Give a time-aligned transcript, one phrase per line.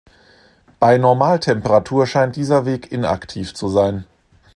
[0.79, 4.05] Bei Normaltemperatur scheint dieser Weg inaktiv zu sein.